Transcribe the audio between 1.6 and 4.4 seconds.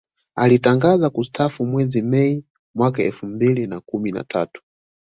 mwezi Mei mwaka elfu mbili na kumi na